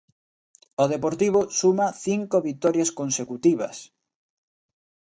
O 0.83 0.85
Deportivo 0.93 1.41
suma 1.59 1.87
cinco 2.05 2.37
vitorias 2.47 2.93
consecutivas. 2.99 3.77